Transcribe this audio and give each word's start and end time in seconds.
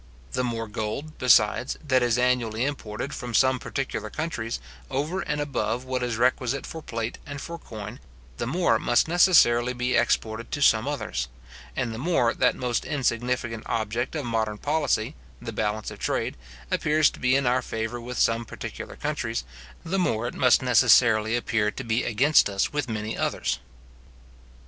The 0.31 0.43
more 0.43 0.67
gold, 0.67 1.19
besides, 1.19 1.77
that 1.87 2.01
is 2.01 2.17
annually 2.17 2.65
imported 2.65 3.13
from 3.13 3.35
some 3.35 3.59
particular 3.59 4.09
countries, 4.09 4.59
over 4.89 5.21
and 5.21 5.39
above 5.39 5.85
what 5.85 6.01
is 6.01 6.17
requisite 6.17 6.65
for 6.65 6.81
plate 6.81 7.19
and 7.23 7.39
for 7.39 7.59
coin, 7.59 7.99
the 8.37 8.47
more 8.47 8.79
must 8.79 9.07
necessarily 9.07 9.73
be 9.73 9.93
exported 9.93 10.49
to 10.53 10.61
some 10.63 10.87
others: 10.87 11.27
and 11.75 11.93
the 11.93 11.99
more 11.99 12.33
that 12.33 12.55
most 12.55 12.83
insignificant 12.83 13.61
object 13.67 14.15
of 14.15 14.25
modern 14.25 14.57
policy, 14.57 15.13
the 15.39 15.53
balance 15.53 15.91
of 15.91 15.99
trade, 15.99 16.35
appears 16.71 17.11
to 17.11 17.19
be 17.19 17.35
in 17.35 17.45
our 17.45 17.61
favour 17.61 18.01
with 18.01 18.17
some 18.17 18.43
particular 18.43 18.95
countries, 18.95 19.43
the 19.85 19.99
more 19.99 20.27
it 20.27 20.33
must 20.33 20.63
necessarily 20.63 21.35
appear 21.35 21.69
to 21.69 21.83
be 21.83 22.03
against 22.03 22.49
us 22.49 22.73
with 22.73 22.89
many 22.89 23.15
others. 23.15 23.59